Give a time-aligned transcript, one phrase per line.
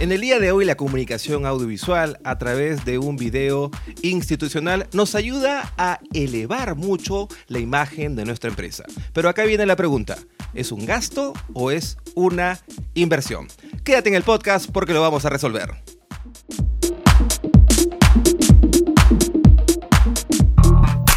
[0.00, 5.14] En el día de hoy la comunicación audiovisual a través de un video institucional nos
[5.14, 8.84] ayuda a elevar mucho la imagen de nuestra empresa.
[9.12, 10.16] Pero acá viene la pregunta,
[10.54, 12.58] ¿es un gasto o es una
[12.94, 13.48] inversión?
[13.84, 15.68] Quédate en el podcast porque lo vamos a resolver.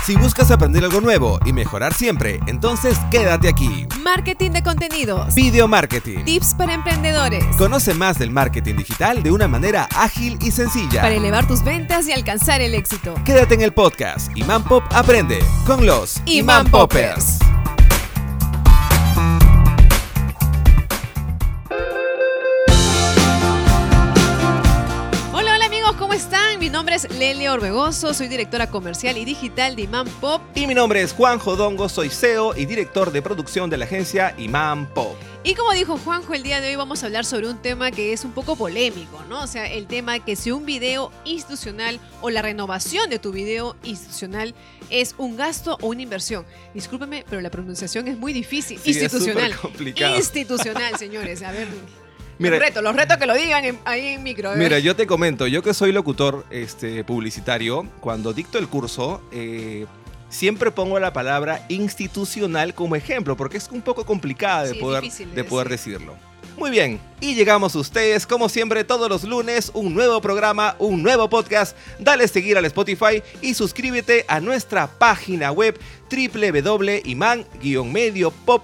[0.06, 3.88] Si buscas aprender algo nuevo y mejorar siempre, entonces quédate aquí.
[4.04, 5.34] Marketing de contenidos.
[5.34, 6.26] Video marketing.
[6.26, 7.46] Tips para emprendedores.
[7.58, 11.02] Conoce más del marketing digital de una manera ágil y sencilla.
[11.02, 13.14] Para elevar tus ventas y alcanzar el éxito.
[13.24, 17.43] Quédate en el podcast Iman Pop Aprende con los Iman Poppers.
[26.94, 30.42] Nombre es Lelia Orbegoso, soy directora comercial y digital de Iman Pop.
[30.54, 34.36] Y mi nombre es Juan Jodongo, soy CEO y director de producción de la agencia
[34.38, 35.16] Iman Pop.
[35.44, 38.14] Y como dijo Juanjo, el día de hoy vamos a hablar sobre un tema que
[38.14, 39.42] es un poco polémico, ¿no?
[39.42, 43.76] O sea, el tema que si un video institucional o la renovación de tu video
[43.84, 44.54] institucional
[44.90, 46.46] es un gasto o una inversión.
[46.74, 48.80] Discúlpeme, pero la pronunciación es muy difícil.
[48.80, 49.56] Sí, institucional.
[49.58, 50.16] complicado.
[50.16, 51.42] Institucional, señores.
[51.42, 51.68] A ver.
[52.44, 54.50] Mira- los retos, los retos que lo digan en- ahí en micro.
[54.50, 54.58] ver.
[54.60, 59.86] Mira, yo te comento, yo que soy locutor este, publicitario, cuando dicto el curso, eh,
[60.30, 65.04] siempre pongo la palabra institucional como ejemplo, porque es un poco complicada de, Sí, poder,
[65.04, 65.94] de de poder decir.
[65.94, 66.16] decirlo.
[66.58, 71.02] Muy bien, y llegamos a ustedes, como siempre, todos los lunes, un nuevo programa, un
[71.02, 71.76] nuevo podcast.
[71.98, 75.80] Dale seguir al Spotify y suscríbete a nuestra página web
[76.12, 78.62] www.iman-mediopop.com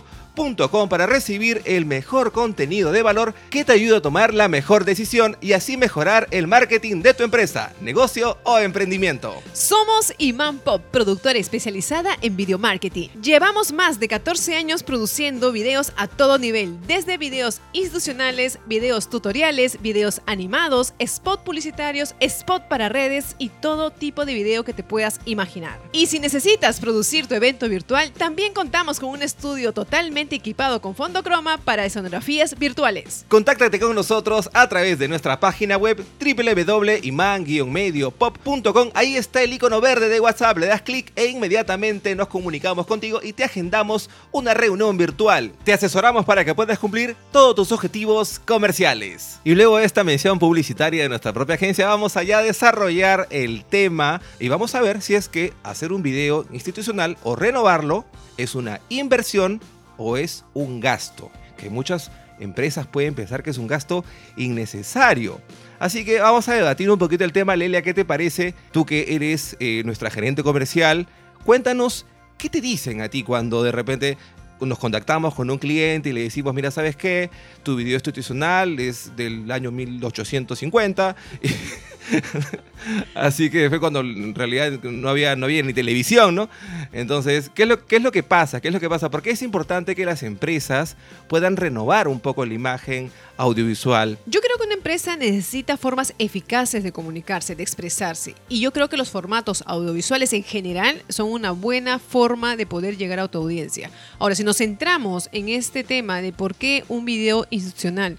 [0.90, 5.36] para recibir el mejor contenido de valor que te ayude a tomar la mejor decisión
[5.42, 9.44] y así mejorar el marketing de tu empresa, negocio o emprendimiento.
[9.52, 13.10] Somos Iman Pop, productora especializada en video marketing.
[13.22, 19.82] Llevamos más de 14 años produciendo videos a todo nivel, desde videos institucionales, videos tutoriales,
[19.82, 25.20] videos animados, spot publicitarios, spot para redes y todo tipo de video que te puedas
[25.26, 25.82] imaginar.
[25.92, 30.96] Y si necesitas producir tu evento virtual, también contamos con un estudio totalmente equipado con
[30.96, 33.26] fondo croma para escenografías virtuales.
[33.28, 38.90] Contáctate con nosotros a través de nuestra página web www.iman-mediopop.com.
[38.94, 43.22] Ahí está el icono verde de WhatsApp, le das clic e inmediatamente nos comunicamos contigo
[43.24, 45.52] y te agendamos una reunión virtual.
[45.64, 49.40] Te asesoramos para que puedas cumplir todos tus objetivos comerciales.
[49.44, 53.64] Y luego de esta mención publicitaria de nuestra propia agencia, vamos allá a desarrollar el
[53.66, 58.06] tema y vamos a ver si es que hacer un video institucional o renovarlo
[58.38, 59.62] es una inversión
[60.00, 61.30] o es un gasto.
[61.58, 64.04] Que muchas empresas pueden pensar que es un gasto
[64.38, 65.40] innecesario.
[65.78, 67.56] Así que vamos a debatir un poquito el tema.
[67.56, 68.56] Lelia, ¿qué te parece?
[68.72, 71.08] Tú que eres eh, nuestra gerente comercial,
[71.46, 72.06] cuéntanos
[72.38, 74.18] qué te dicen a ti cuando de repente
[74.62, 77.30] nos contactamos con un cliente y le decimos, mira, ¿sabes qué?
[77.64, 81.16] Tu video institucional es del año 1850.
[83.14, 86.50] Así que fue cuando en realidad no había, no había ni televisión, ¿no?
[86.92, 88.62] Entonces, ¿qué es, lo, ¿qué es lo que pasa?
[88.62, 89.10] ¿Qué es lo que pasa?
[89.10, 90.96] Porque es importante que las empresas
[91.28, 94.18] puedan renovar un poco la imagen audiovisual.
[94.26, 98.36] Yo creo que una empresa necesita formas eficaces de comunicarse, de expresarse.
[98.48, 102.98] Y yo creo que los formatos audiovisuales en general son una buena forma de poder
[102.98, 103.92] llegar a tu audiencia.
[104.18, 108.18] Ahora, si nos centramos en este tema de por qué un video institucional,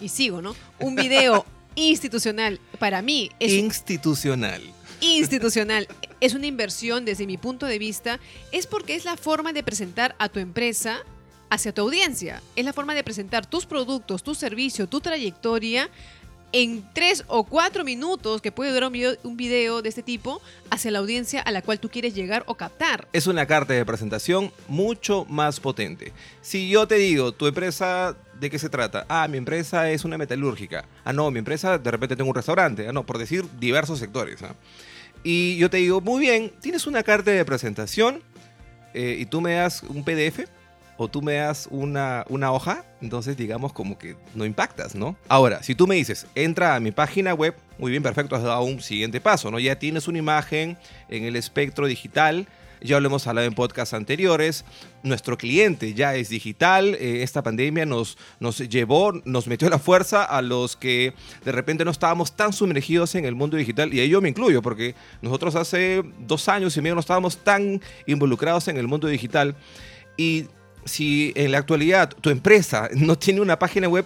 [0.00, 0.54] y sigo, ¿no?
[0.78, 1.44] Un video
[1.86, 4.62] institucional para mí es Institucional.
[5.00, 5.86] institucional
[6.20, 8.18] es una inversión desde mi punto de vista,
[8.52, 11.04] es porque es la forma de presentar a tu empresa
[11.50, 12.42] hacia tu audiencia.
[12.56, 15.88] Es la forma de presentar tus productos, tu servicio, tu trayectoria
[16.52, 20.40] en tres o cuatro minutos que puede durar un video, un video de este tipo
[20.70, 23.06] hacia la audiencia a la cual tú quieres llegar o captar.
[23.12, 26.12] Es una carta de presentación mucho más potente.
[26.40, 29.04] Si yo te digo, tu empresa, ¿de qué se trata?
[29.08, 30.84] Ah, mi empresa es una metalúrgica.
[31.04, 32.88] Ah, no, mi empresa de repente tengo un restaurante.
[32.88, 34.42] Ah, no, por decir diversos sectores.
[34.42, 34.54] ¿ah?
[35.24, 38.22] Y yo te digo, muy bien, tienes una carta de presentación
[38.94, 40.48] eh, y tú me das un PDF
[40.96, 45.16] o tú me das una, una hoja, entonces digamos como que no impactas, ¿no?
[45.28, 48.62] Ahora, si tú me dices, entra a mi página web, muy bien, perfecto, has dado
[48.62, 49.60] un siguiente paso, ¿no?
[49.60, 50.76] Ya tienes una imagen
[51.08, 52.48] en el espectro digital,
[52.80, 54.64] ya lo hemos hablado en podcasts anteriores,
[55.02, 60.24] nuestro cliente ya es digital, eh, esta pandemia nos, nos llevó, nos metió la fuerza
[60.24, 61.14] a los que
[61.44, 64.62] de repente no estábamos tan sumergidos en el mundo digital, y ahí yo me incluyo,
[64.62, 69.56] porque nosotros hace dos años y medio no estábamos tan involucrados en el mundo digital,
[70.16, 70.46] y
[70.84, 74.04] si en la actualidad tu empresa no tiene una página web,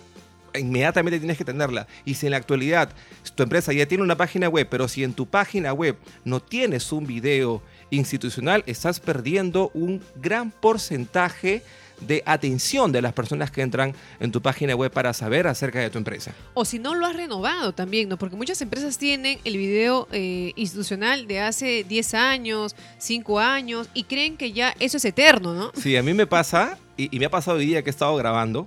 [0.58, 1.86] inmediatamente tienes que tenerla.
[2.04, 2.90] Y si en la actualidad
[3.34, 6.92] tu empresa ya tiene una página web, pero si en tu página web no tienes
[6.92, 7.62] un video
[7.92, 11.62] institucional, estás perdiendo un gran porcentaje
[12.00, 15.90] de atención de las personas que entran en tu página web para saber acerca de
[15.90, 16.32] tu empresa.
[16.54, 18.16] O si no lo has renovado también, ¿no?
[18.16, 24.04] Porque muchas empresas tienen el video eh, institucional de hace 10 años, 5 años, y
[24.04, 25.70] creen que ya eso es eterno, ¿no?
[25.80, 28.16] Sí, a mí me pasa, y, y me ha pasado hoy día que he estado
[28.16, 28.66] grabando,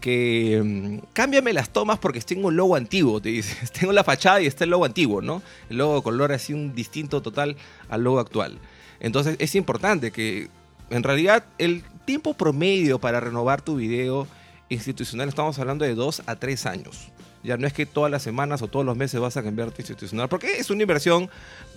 [0.00, 3.70] que mm, cámbiame las tomas porque tengo un logo antiguo, te dices.
[3.78, 5.42] Tengo la fachada y está el logo antiguo, ¿no?
[5.68, 7.56] El logo de color así un distinto total
[7.88, 8.58] al logo actual.
[8.98, 10.48] Entonces es importante que
[10.90, 14.26] en realidad el tiempo promedio para renovar tu video
[14.68, 17.10] institucional estamos hablando de dos a tres años.
[17.42, 19.80] Ya no es que todas las semanas o todos los meses vas a cambiar tu
[19.80, 21.30] institucional, porque es una inversión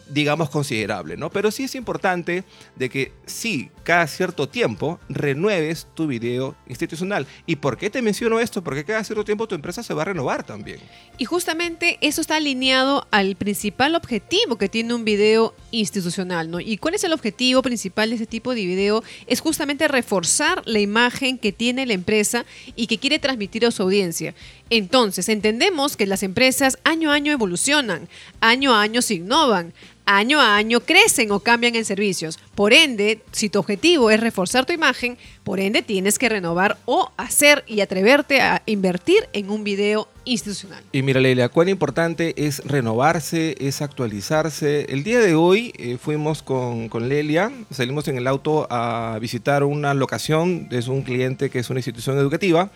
[0.09, 1.29] digamos, considerable, ¿no?
[1.29, 2.43] Pero sí es importante
[2.75, 7.27] de que sí, cada cierto tiempo renueves tu video institucional.
[7.45, 8.63] ¿Y por qué te menciono esto?
[8.63, 10.79] Porque cada cierto tiempo tu empresa se va a renovar también.
[11.17, 16.59] Y justamente eso está alineado al principal objetivo que tiene un video institucional, ¿no?
[16.59, 19.03] ¿Y cuál es el objetivo principal de este tipo de video?
[19.27, 22.45] Es justamente reforzar la imagen que tiene la empresa
[22.75, 24.33] y que quiere transmitir a su audiencia.
[24.75, 28.09] Entonces, entendemos que las empresas año a año evolucionan,
[28.41, 29.71] año a año se innovan,
[30.07, 32.39] año a año crecen o cambian en servicios.
[32.55, 37.11] Por ende, si tu objetivo es reforzar tu imagen, por ende tienes que renovar o
[37.17, 40.83] hacer y atreverte a invertir en un video institucional.
[40.91, 44.87] Y mira, Leila, cuán importante es renovarse, es actualizarse.
[44.89, 49.63] El día de hoy eh, fuimos con, con, Lelia, salimos en el auto a visitar
[49.65, 52.71] una locación, es un cliente que es una institución educativa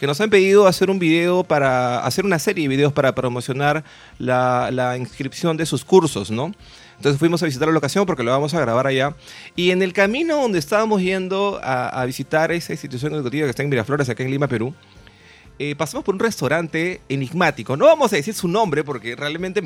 [0.00, 3.84] que nos han pedido hacer un video para hacer una serie de videos para promocionar
[4.18, 6.54] la, inscripción de sus cursos, ¿no?
[6.96, 9.14] Entonces fuimos a visitar la locación porque lo vamos a grabar allá.
[9.56, 13.68] Y en el camino donde estábamos yendo a, visitar esa institución educativa que está en
[13.68, 14.74] Miraflores, acá en Lima, Perú,
[15.58, 17.76] eh, pasamos por un restaurante enigmático.
[17.76, 19.60] No vamos a decir su nombre porque realmente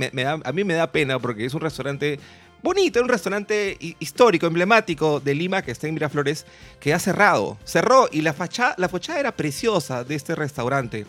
[0.45, 2.19] a mí me da pena porque es un restaurante
[2.65, 6.47] bonito, un restaurante histórico, emblemático de Lima que está en Miraflores,
[6.81, 7.59] que ha cerrado.
[7.65, 11.05] Cerró y la fachada, la fachada era preciosa de este restaurante.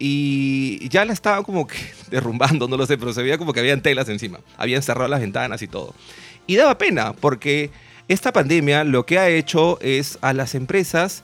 [0.00, 1.76] Y ya la estaba como que
[2.10, 4.40] derrumbando, no lo sé, pero se veía como que habían telas encima.
[4.58, 5.94] Habían cerrado las ventanas y todo.
[6.48, 7.70] Y daba pena porque
[8.08, 11.22] esta pandemia lo que ha hecho es a las empresas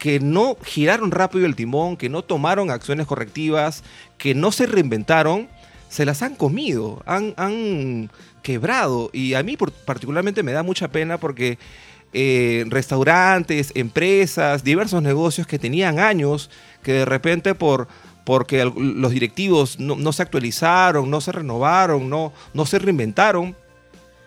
[0.00, 3.84] que no giraron rápido el timón, que no tomaron acciones correctivas,
[4.18, 5.48] que no se reinventaron,
[5.94, 8.10] se las han comido, han, han
[8.42, 9.10] quebrado.
[9.12, 11.56] Y a mí particularmente me da mucha pena porque
[12.12, 16.50] eh, restaurantes, empresas, diversos negocios que tenían años,
[16.82, 17.86] que de repente por
[18.24, 23.54] porque los directivos no, no, se actualizaron, no se renovaron, no, no se reinventaron,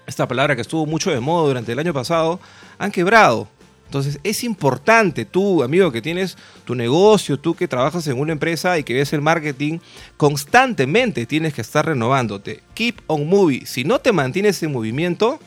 [0.06, 2.40] esta palabra que estuvo mucho de moda durante el año pasado,
[2.78, 3.50] han quebrado.
[3.88, 8.78] Entonces es importante tú, amigo, que tienes tu negocio, tú que trabajas en una empresa
[8.78, 9.80] y que ves el marketing,
[10.18, 12.62] constantemente tienes que estar renovándote.
[12.74, 13.66] Keep on moving.
[13.66, 15.40] Si no te mantienes en movimiento,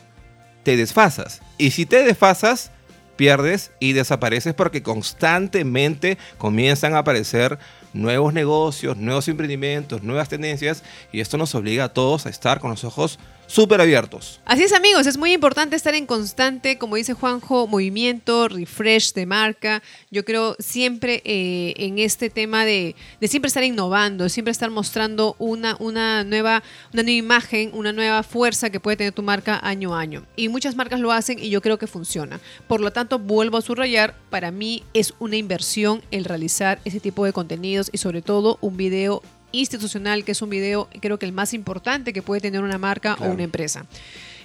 [0.62, 1.42] te desfasas.
[1.58, 2.70] Y si te desfasas,
[3.16, 7.58] pierdes y desapareces porque constantemente comienzan a aparecer
[7.92, 10.82] nuevos negocios, nuevos emprendimientos, nuevas tendencias
[11.12, 13.18] y esto nos obliga a todos a estar con los ojos
[13.50, 14.40] súper abiertos.
[14.44, 19.26] Así es amigos, es muy importante estar en constante, como dice Juanjo, movimiento, refresh de
[19.26, 19.82] marca.
[20.10, 25.34] Yo creo siempre eh, en este tema de, de, siempre estar innovando, siempre estar mostrando
[25.40, 26.62] una, una, nueva,
[26.92, 30.24] una nueva imagen, una nueva fuerza que puede tener tu marca año a año.
[30.36, 32.40] Y muchas marcas lo hacen y yo creo que funciona.
[32.68, 37.24] Por lo tanto, vuelvo a subrayar, para mí es una inversión el realizar ese tipo
[37.24, 41.32] de contenidos y sobre todo un video institucional, que es un video creo que el
[41.32, 43.30] más importante que puede tener una marca claro.
[43.30, 43.86] o una empresa.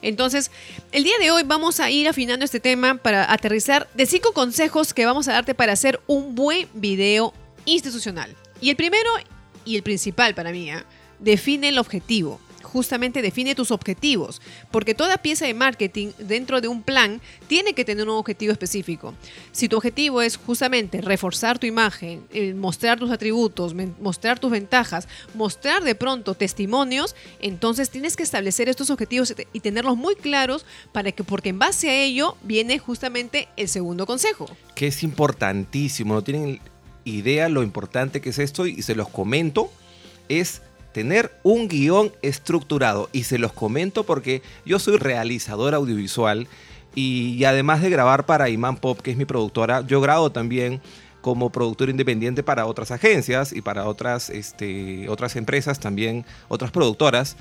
[0.02, 0.52] Entonces,
[0.92, 4.94] el día de hoy vamos a ir afinando este tema para aterrizar de cinco consejos
[4.94, 7.34] que vamos a darte para hacer un buen video
[7.66, 8.36] institucional.
[8.62, 9.10] Y el primero
[9.66, 10.84] y el principal para mí, ¿eh?
[11.20, 12.40] define el objetivo
[12.76, 17.86] justamente define tus objetivos, porque toda pieza de marketing dentro de un plan tiene que
[17.86, 19.14] tener un objetivo específico.
[19.54, 25.08] Si tu objetivo es justamente reforzar tu imagen, eh, mostrar tus atributos, mostrar tus ventajas,
[25.36, 31.14] mostrar de pronto testimonios, entonces tienes que establecer estos objetivos y tenerlos muy claros para
[31.14, 34.50] que, porque en base a ello viene justamente el segundo consejo.
[34.76, 36.60] Que es importantísimo, no tienen
[37.06, 39.72] idea lo importante que es esto y se los comento,
[40.28, 40.62] es
[40.96, 43.10] tener un guion estructurado.
[43.12, 46.48] Y se los comento porque yo soy realizador audiovisual
[46.96, 50.80] y, además de grabar para Iman Pop, que es mi productora, yo grabo también
[51.20, 57.36] como productor independiente para otras agencias y para otras, este, otras empresas también, otras productoras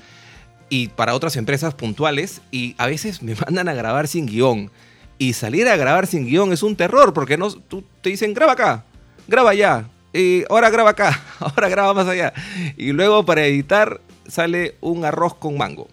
[0.67, 4.69] y para otras empresas puntuales y a veces me mandan a grabar sin guion.
[5.17, 8.51] Y salir a grabar sin guion es un terror porque no, tú, te dicen graba
[8.51, 8.83] acá,
[9.29, 12.33] graba allá, y ahora graba acá, ahora graba más allá.
[12.77, 15.87] Y luego para editar sale un arroz con mango.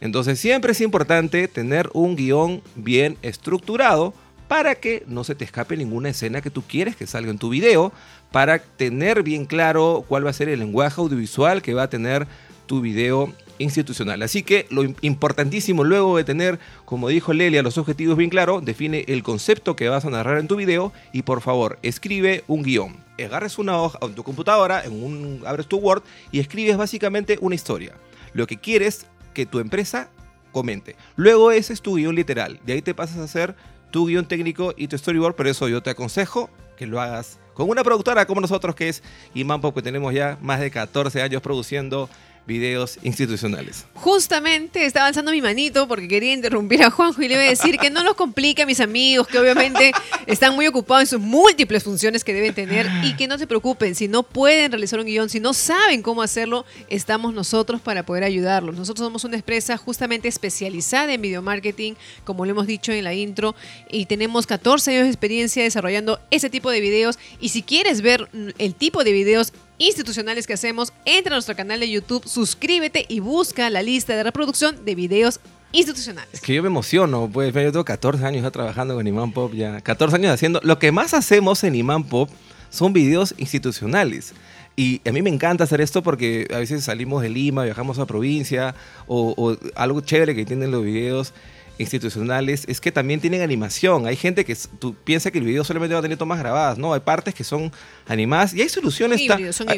[0.00, 4.14] Entonces siempre es importante tener un guion bien estructurado
[4.48, 7.50] para que no se te escape ninguna escena que tú quieres que salga en tu
[7.50, 7.92] video,
[8.32, 12.26] para tener bien claro cuál va a ser el lenguaje audiovisual que va a tener
[12.66, 14.22] tu video institucional.
[14.22, 19.04] Así que lo importantísimo luego de tener, como dijo Lelia, los objetivos bien claros, define
[19.08, 23.07] el concepto que vas a narrar en tu video y por favor escribe un guion.
[23.24, 27.54] Agarres una hoja en tu computadora, en un, abres tu Word y escribes básicamente una
[27.54, 27.94] historia.
[28.32, 30.10] Lo que quieres que tu empresa
[30.52, 30.96] comente.
[31.16, 32.60] Luego ese es tu guion literal.
[32.64, 33.54] De ahí te pasas a hacer
[33.90, 35.34] tu guion técnico y tu storyboard.
[35.34, 39.02] Por eso yo te aconsejo que lo hagas con una productora como nosotros que es
[39.34, 42.08] Imán Pop, que tenemos ya más de 14 años produciendo
[42.48, 43.84] videos institucionales.
[43.94, 47.76] Justamente estaba alzando mi manito porque quería interrumpir a Juanjo y le iba a decir
[47.76, 49.92] que no los complique a mis amigos, que obviamente
[50.26, 53.94] están muy ocupados en sus múltiples funciones que deben tener y que no se preocupen,
[53.94, 58.24] si no pueden realizar un guion, si no saben cómo hacerlo, estamos nosotros para poder
[58.24, 58.74] ayudarlos.
[58.74, 63.12] Nosotros somos una empresa justamente especializada en video marketing, como lo hemos dicho en la
[63.12, 63.54] intro,
[63.90, 68.30] y tenemos 14 años de experiencia desarrollando ese tipo de videos y si quieres ver
[68.56, 73.20] el tipo de videos institucionales que hacemos, entra a nuestro canal de YouTube, suscríbete y
[73.20, 75.40] busca la lista de reproducción de videos
[75.72, 76.34] institucionales.
[76.34, 79.52] Es que yo me emociono, pues yo tengo 14 años ya trabajando con Imán Pop,
[79.54, 82.30] ya 14 años haciendo, lo que más hacemos en Imán Pop
[82.70, 84.34] son videos institucionales.
[84.76, 88.06] Y a mí me encanta hacer esto porque a veces salimos de Lima, viajamos a
[88.06, 88.76] provincia
[89.08, 91.34] o, o algo chévere que tienen los videos
[91.78, 94.06] institucionales es que también tienen animación.
[94.06, 96.92] Hay gente que tú piensa que el video solamente va a tener tomas grabadas, ¿no?
[96.92, 97.72] Hay partes que son
[98.06, 99.20] animadas y hay soluciones.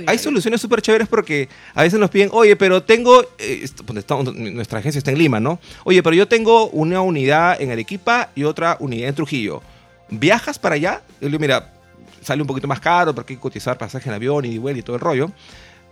[0.06, 3.22] hay, soluciones súper chéveres porque a veces nos piden, oye, pero tengo.
[3.38, 3.66] Eh,
[4.34, 5.60] nuestra agencia está en Lima, ¿no?
[5.84, 9.62] Oye, pero yo tengo una unidad en Arequipa y otra unidad en Trujillo.
[10.08, 11.02] ¿Viajas para allá?
[11.20, 11.72] Y le digo, mira,
[12.22, 14.82] sale un poquito más caro porque hay que cotizar pasaje en avión y vuelo y
[14.82, 15.30] todo el rollo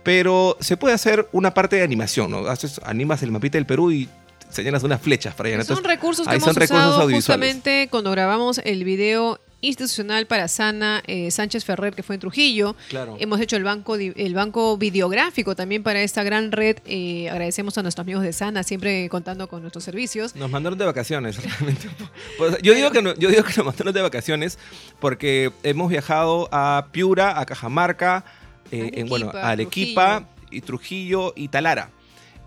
[0.03, 2.47] pero se puede hacer una parte de animación, ¿no?
[2.47, 4.09] Haces, animas el mapita del Perú y
[4.49, 5.63] señalas unas flechas para allá.
[5.63, 11.65] son recursos que hemos usado justamente cuando grabamos el video institucional para Sana eh, Sánchez
[11.65, 12.75] Ferrer, que fue en Trujillo.
[12.89, 13.17] Claro.
[13.19, 16.77] Hemos hecho el banco, el banco videográfico también para esta gran red.
[16.85, 20.35] Eh, agradecemos a nuestros amigos de Sana, siempre contando con nuestros servicios.
[20.35, 21.89] Nos mandaron de vacaciones, realmente.
[22.37, 24.57] Pues, yo, digo que yo digo que nos mandaron de vacaciones
[24.99, 28.25] porque hemos viajado a Piura, a Cajamarca,
[28.71, 31.89] eh, en, bueno, a Arequipa y Trujillo y Talara.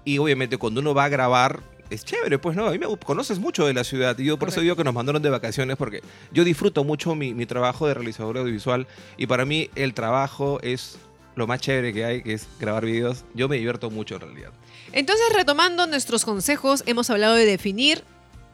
[0.05, 3.39] Y obviamente cuando uno va a grabar es chévere, pues no, a mí me conoces
[3.39, 6.03] mucho de la ciudad y yo por eso digo que nos mandaron de vacaciones porque
[6.33, 10.99] yo disfruto mucho mi, mi, trabajo de realizador audiovisual y para mí el trabajo es
[11.35, 13.25] lo más chévere que hay, que es grabar videos.
[13.35, 14.53] Yo me divierto mucho en realidad.
[14.93, 18.05] Entonces, retomando nuestros consejos, hemos hablado de definir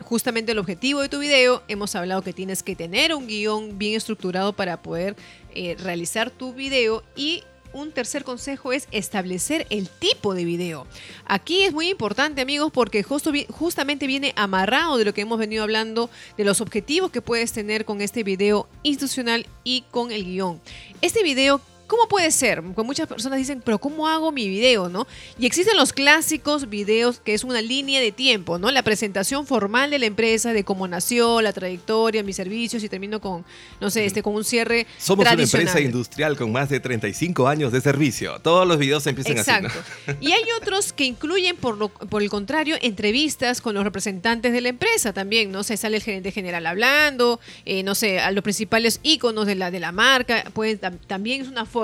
[0.02, 3.94] justamente el objetivo de tu video, hemos hablado que tienes que tener un guion bien
[3.94, 5.16] estructurado para poder
[5.54, 7.42] eh, realizar tu video y
[7.78, 10.86] un tercer consejo es establecer el tipo de video.
[11.24, 15.62] Aquí es muy importante, amigos, porque justo, justamente viene amarrado de lo que hemos venido
[15.62, 20.60] hablando, de los objetivos que puedes tener con este video institucional y con el guion.
[21.00, 22.62] Este video ¿Cómo puede ser?
[22.62, 24.90] Porque muchas personas dicen, pero ¿cómo hago mi video?
[24.90, 25.06] ¿no?
[25.38, 28.70] Y existen los clásicos videos que es una línea de tiempo, ¿no?
[28.70, 33.22] La presentación formal de la empresa, de cómo nació, la trayectoria, mis servicios y termino
[33.22, 33.42] con,
[33.80, 37.72] no sé, este, con un cierre Somos una empresa industrial con más de 35 años
[37.72, 38.38] de servicio.
[38.40, 39.50] Todos los videos empiezan así.
[39.50, 39.80] Exacto.
[40.20, 44.60] Y hay otros que incluyen, por, lo, por el contrario, entrevistas con los representantes de
[44.60, 45.62] la empresa también, ¿no?
[45.62, 49.70] Se sale el gerente general hablando, eh, no sé, a los principales íconos de la,
[49.70, 51.77] de la marca, pueden, también es una forma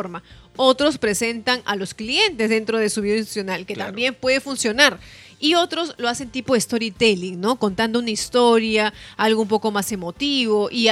[0.57, 4.99] otros presentan a los clientes dentro de su video institucional, que también puede funcionar
[5.45, 7.57] y otros lo hacen tipo storytelling, ¿no?
[7.57, 10.89] Contando una historia, algo un poco más emotivo y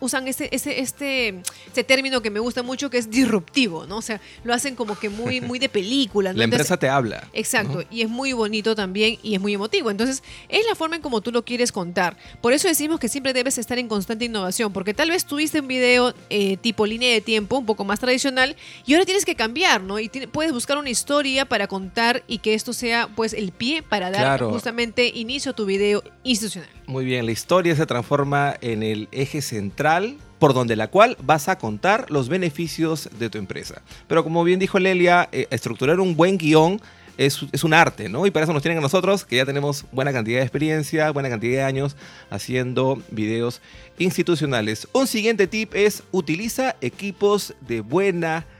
[0.00, 3.98] usan este, este, este, este, término que me gusta mucho que es disruptivo, ¿no?
[3.98, 6.32] O sea, lo hacen como que muy, muy de película.
[6.32, 7.28] La empresa te habla.
[7.34, 9.90] Exacto, y es muy bonito también y es muy emotivo.
[9.90, 12.16] Entonces, es la forma en como tú lo quieres contar.
[12.40, 15.68] Por eso decimos que siempre debes estar en constante innovación, porque tal vez tuviste un
[15.68, 18.56] video eh, tipo línea de tiempo, un poco más tradicional,
[18.86, 20.00] y ahora tienes que cambiar, ¿no?
[20.00, 24.10] Y puedes buscar una historia para contar y que esto sea pues el pie para
[24.10, 26.68] dar justamente inicio a tu video institucional.
[26.86, 31.48] Muy bien, la historia se transforma en el eje central por donde la cual vas
[31.48, 33.82] a contar los beneficios de tu empresa.
[34.06, 36.80] Pero como bien dijo Lelia, eh, estructurar un buen guion
[37.16, 38.26] es, es, un arte, ¿no?
[38.26, 41.30] Y para eso nos tienen a nosotros, que ya tenemos buena cantidad de experiencia, buena
[41.30, 41.96] cantidad de años
[42.28, 43.62] haciendo videos
[43.98, 44.86] institucionales.
[44.92, 48.55] Un siguiente tip es utiliza equipos de buena calidad.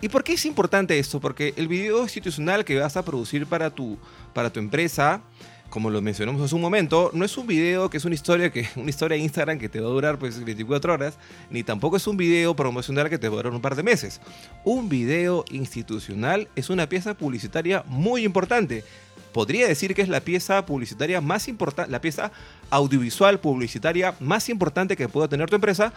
[0.00, 1.20] ¿Y por qué es importante esto?
[1.20, 3.98] Porque el video institucional que vas a producir para tu,
[4.32, 5.20] para tu empresa,
[5.68, 8.68] como lo mencionamos hace un momento, no es un video que es una historia que
[8.76, 11.18] una historia de Instagram que te va a durar pues 24 horas,
[11.50, 14.20] ni tampoco es un video promocional que te va a durar un par de meses.
[14.64, 18.84] Un video institucional es una pieza publicitaria muy importante.
[19.32, 22.32] podría decir que es la pieza publicitaria más importante, la pieza
[22.70, 25.92] audiovisual publicitaria más importante que pueda tener tu empresa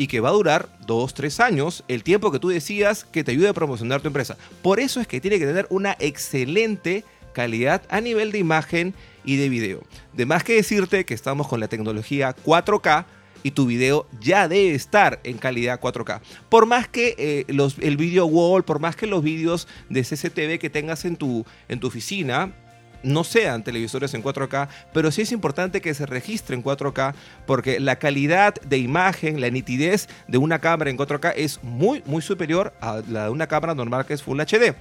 [0.00, 3.32] y que va a durar dos, tres años, el tiempo que tú decías que te
[3.32, 4.38] ayude a promocionar tu empresa.
[4.62, 7.04] Por eso es que tiene que tener una excelente
[7.34, 8.94] calidad a nivel de imagen
[9.26, 9.82] y de video.
[10.14, 13.04] De más que decirte que estamos con la tecnología 4K
[13.42, 16.22] y tu video ya debe estar en calidad 4K.
[16.48, 20.58] Por más que eh, los, el video wall, por más que los vídeos de CCTV
[20.58, 22.54] que tengas en tu, en tu oficina,
[23.02, 27.14] no sean televisores en 4K, pero sí es importante que se registre en 4K
[27.46, 32.22] porque la calidad de imagen, la nitidez de una cámara en 4K es muy, muy
[32.22, 34.74] superior a la de una cámara normal que es Full HD.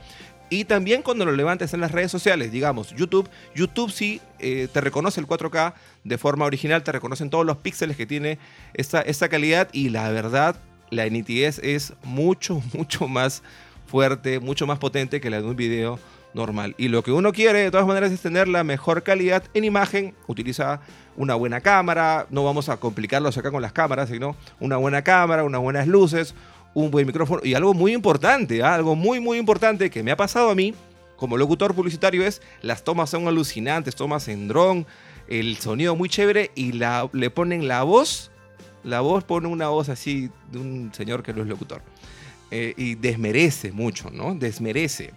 [0.51, 4.81] Y también cuando lo levantes en las redes sociales, digamos YouTube, YouTube sí eh, te
[4.81, 5.73] reconoce el 4K
[6.03, 8.39] de forma original, te reconocen todos los píxeles que tiene
[8.73, 10.55] esta, esta calidad y la verdad,
[10.89, 13.43] la nitidez es mucho, mucho más
[13.85, 15.99] fuerte, mucho más potente que la de un video
[16.33, 16.75] normal.
[16.77, 20.13] Y lo que uno quiere de todas maneras es tener la mejor calidad en imagen,
[20.27, 20.81] utiliza
[21.17, 25.43] una buena cámara, no vamos a complicarlos acá con las cámaras, sino una buena cámara,
[25.43, 26.35] unas buenas luces,
[26.73, 28.75] un buen micrófono y algo muy importante, ¿ah?
[28.75, 30.73] algo muy muy importante que me ha pasado a mí
[31.19, 34.87] como locutor publicitario es las tomas son alucinantes, tomas en dron,
[35.27, 38.31] el sonido muy chévere y le ponen la voz,
[38.83, 41.81] la voz pone una voz así de un señor que no es locutor.
[42.51, 44.33] Eh, y desmerece mucho, ¿no?
[44.33, 45.11] Desmerece.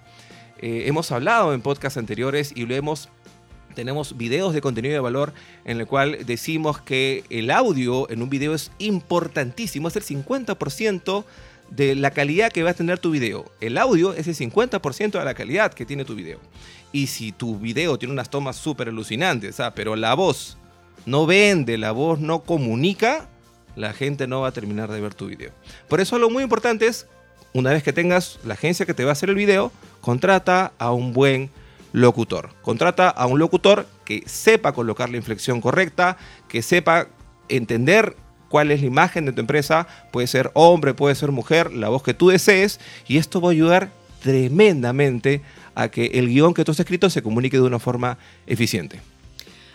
[0.62, 2.66] Eh, hemos hablado en podcasts anteriores y
[3.74, 5.32] tenemos videos de contenido de valor
[5.64, 11.24] en el cual decimos que el audio en un video es importantísimo, es el 50%
[11.70, 13.50] de la calidad que va a tener tu video.
[13.60, 16.38] El audio es el 50% de la calidad que tiene tu video.
[16.92, 19.74] Y si tu video tiene unas tomas súper alucinantes, ¿ah?
[19.74, 20.58] pero la voz
[21.06, 23.28] no vende, la voz no comunica,
[23.74, 25.50] la gente no va a terminar de ver tu video.
[25.88, 27.06] Por eso lo muy importante es,
[27.54, 30.92] una vez que tengas la agencia que te va a hacer el video, contrata a
[30.92, 31.50] un buen
[31.92, 32.50] locutor.
[32.62, 36.16] Contrata a un locutor que sepa colocar la inflexión correcta,
[36.48, 37.08] que sepa
[37.48, 38.16] entender
[38.48, 39.86] cuál es la imagen de tu empresa.
[40.10, 42.80] Puede ser hombre, puede ser mujer, la voz que tú desees.
[43.06, 43.90] Y esto va a ayudar
[44.22, 45.42] tremendamente
[45.74, 49.00] a que el guion que tú has escrito se comunique de una forma eficiente.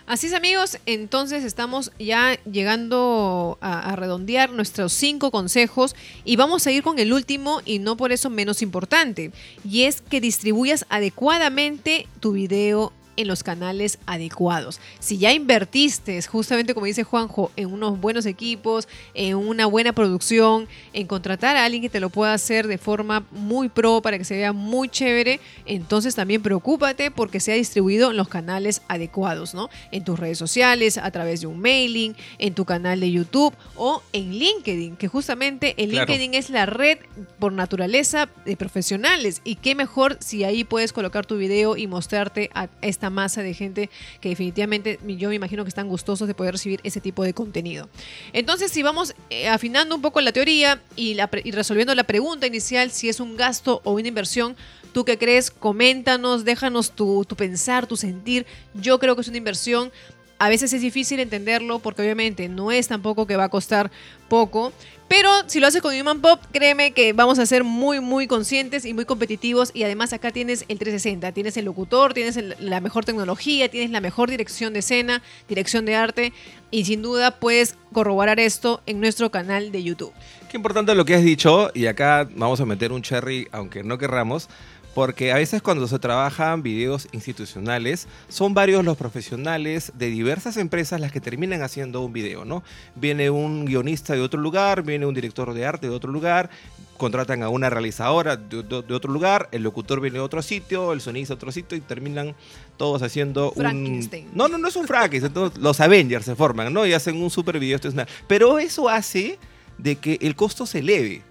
[0.08, 5.94] Así es amigos, entonces estamos ya llegando a, redondear nuestros cinco consejos
[6.24, 9.32] y vamos a ir con el último y no por eso menos importante,
[9.68, 14.80] y es que distribuyas adecuadamente tu video en los canales adecuados.
[15.00, 20.68] Si ya invertiste, justamente como dice Juanjo, en unos buenos equipos, en una buena producción,
[20.92, 24.24] en contratar a alguien que te lo pueda hacer de forma muy pro para que
[24.24, 29.68] se vea muy chévere, entonces también preocúpate porque sea distribuido en los canales adecuados, ¿no?
[29.90, 34.00] En tus redes sociales, a través de un mailing, en tu canal de YouTube o
[34.12, 36.98] en LinkedIn, que justamente el LinkedIn es la red
[37.40, 42.50] por naturaleza de profesionales y qué mejor si ahí puedes colocar tu video y mostrarte
[42.54, 43.90] a esta masa de gente
[44.20, 47.88] que definitivamente yo me imagino que están gustosos de poder recibir ese tipo de contenido.
[48.32, 51.16] Entonces, si vamos eh, afinando un poco la teoría y,
[51.52, 54.56] resolviendo la pregunta inicial, si es un gasto o una inversión,
[54.90, 55.50] ¿Tú qué crees?
[55.50, 58.46] Coméntanos, déjanos tu, tu, pensar, tu sentir.
[58.72, 59.92] Yo creo que es una inversión
[60.38, 63.90] a veces es difícil entenderlo porque obviamente no es tampoco que va a costar
[64.28, 64.72] poco.
[65.08, 68.84] Pero si lo haces con Human Pop, créeme que vamos a ser muy, muy conscientes
[68.84, 69.70] y muy competitivos.
[69.72, 74.02] Y además acá tienes el 360, tienes el locutor, tienes la mejor tecnología, tienes la
[74.02, 76.32] mejor dirección de escena, dirección de arte.
[76.70, 80.12] Y sin duda puedes corroborar esto en nuestro canal de YouTube.
[80.50, 81.70] Qué importante lo que has dicho.
[81.72, 84.50] Y acá vamos a meter un cherry, aunque no querramos
[84.98, 91.00] porque a veces cuando se trabajan videos institucionales, son varios los profesionales de diversas empresas
[91.00, 92.64] las que terminan haciendo un video, ¿no?
[92.96, 96.50] Viene un guionista de otro lugar, viene un director de arte de otro lugar,
[96.96, 101.34] contratan a una realizadora de, otro lugar, el locutor viene de otro sitio, el sonista
[101.34, 102.34] de otro sitio y terminan
[102.76, 104.00] todos haciendo un...
[104.34, 106.84] No, no, no es un Frankenstein, los Avengers se forman, ¿no?
[106.84, 108.08] Y hacen un super video institucional.
[108.26, 109.38] Pero eso hace
[109.78, 111.22] de que el costo se eleve.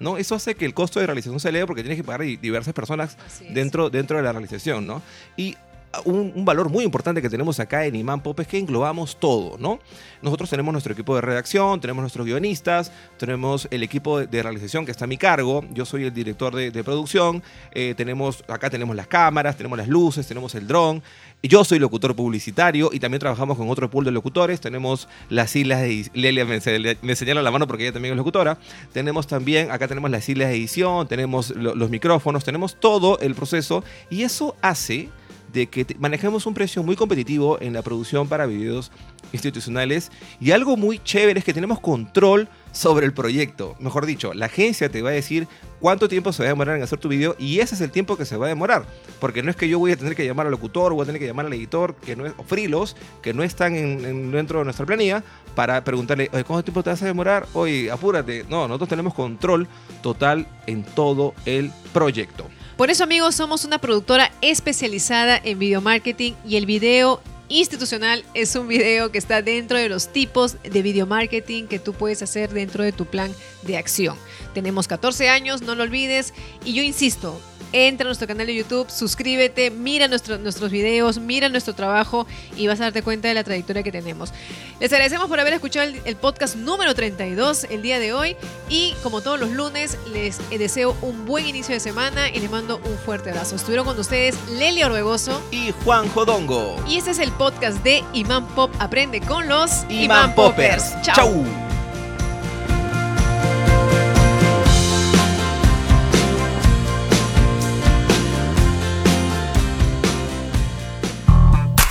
[0.00, 0.18] ¿No?
[0.18, 3.16] Eso hace que el costo de realización se eleve porque tienes que pagar diversas personas
[3.50, 5.02] dentro, dentro de la realización, ¿no?
[5.36, 5.56] Y
[6.04, 9.78] un, valor muy importante que tenemos acá en Imán Pop es que englobamos todo, ¿no?
[10.22, 14.90] Nosotros tenemos nuestro equipo de redacción, tenemos nuestros guionistas, tenemos el equipo de, realización que
[14.90, 19.06] está a mi cargo, yo soy el director de, producción, eh, tenemos, acá tenemos las
[19.06, 21.02] cámaras, tenemos las luces, tenemos el dron,
[21.42, 24.60] yo soy locutor publicitario y también trabajamos con otro pool de locutores.
[24.60, 26.58] Tenemos las islas de Lelia me,
[27.02, 28.58] me señala la mano porque ella también es locutora.
[28.92, 33.84] Tenemos también, acá tenemos las islas de edición, tenemos los micrófonos, tenemos todo el proceso
[34.10, 35.08] y eso hace
[35.56, 38.92] de que manejemos un precio muy competitivo en la producción para videos
[39.32, 43.74] institucionales y algo muy chévere es que tenemos control sobre el proyecto.
[43.80, 45.48] Mejor dicho, la agencia te va a decir
[45.80, 48.16] cuánto tiempo se va a demorar en hacer tu video y ese es el tiempo
[48.18, 48.84] que se va a demorar.
[49.18, 51.20] Porque no es que yo voy a tener que llamar al locutor, voy a tener
[51.20, 54.58] que llamar al editor, que no es, o frilos, que no están en- en- dentro
[54.58, 57.46] de nuestra planilla, para preguntarle, ¿cuánto tiempo te vas a demorar?
[57.54, 58.44] Oye, apúrate.
[58.50, 59.66] No, nosotros tenemos control
[60.02, 62.44] total en todo el proyecto.
[62.76, 68.54] Por eso, amigos, somos una productora especializada en video marketing y el video institucional es
[68.54, 72.52] un video que está dentro de los tipos de video marketing que tú puedes hacer
[72.52, 74.18] dentro de tu plan de acción.
[74.52, 76.34] Tenemos 14 años, no lo olvides,
[76.66, 77.40] y yo insisto,
[77.72, 82.26] entra a nuestro canal de YouTube, suscríbete, mira nuestro- nuestros videos, mira nuestro trabajo
[82.56, 84.32] y vas a darte cuenta de la trayectoria que tenemos.
[84.80, 88.36] Les agradecemos por haber escuchado el, el podcast número 32 el día de hoy
[88.68, 92.76] y como todos los lunes les deseo un buen inicio de semana y les mando
[92.84, 93.56] un fuerte abrazo.
[93.56, 96.76] Estuvieron con ustedes Leli Orbegoso Y Juan Jodongo.
[96.88, 100.92] y este es el podcast de Imán Pop Aprende con los Imán Poppers.
[101.02, 101.14] Chao.
[101.16, 101.65] Chau.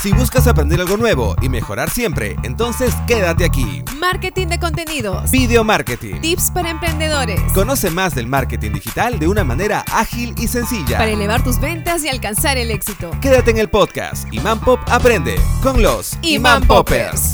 [0.05, 3.83] Si buscas aprender algo nuevo y mejorar siempre, entonces quédate aquí.
[3.97, 5.31] Marketing de contenidos.
[5.31, 6.21] Video Marketing.
[6.21, 7.41] Tips para emprendedores.
[7.55, 10.99] Conoce más del marketing digital de una manera ágil y sencilla.
[10.99, 13.09] Para elevar tus ventas y alcanzar el éxito.
[13.19, 17.33] Quédate en el podcast Imán Pop Aprende con los Imán Poppers.